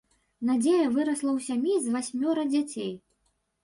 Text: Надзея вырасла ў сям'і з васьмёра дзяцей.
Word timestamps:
Надзея 0.49 0.87
вырасла 0.95 1.31
ў 1.37 1.39
сям'і 1.51 1.75
з 1.85 1.97
васьмёра 1.99 2.51
дзяцей. 2.53 2.93